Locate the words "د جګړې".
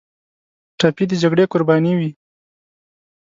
1.09-1.45